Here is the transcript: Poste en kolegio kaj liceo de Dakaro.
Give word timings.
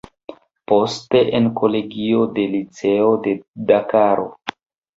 Poste 0.71 1.21
en 1.41 1.49
kolegio 1.59 2.25
kaj 2.33 2.47
liceo 2.55 3.13
de 3.29 3.37
Dakaro. 3.71 4.31